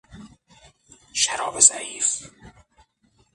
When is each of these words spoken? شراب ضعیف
شراب 1.13 1.59
ضعیف 1.59 2.29